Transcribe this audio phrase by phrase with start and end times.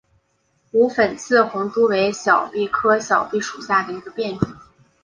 [0.71, 4.49] 无粉刺红珠为小檗科小檗属下的一个变种。